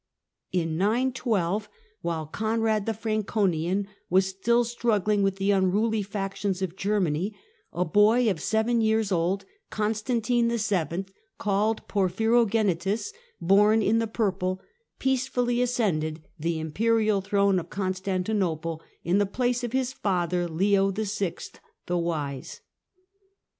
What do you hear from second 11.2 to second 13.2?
called Por phyrogenitus